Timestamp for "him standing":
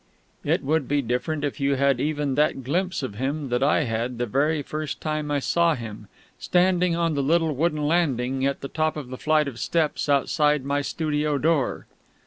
5.75-6.95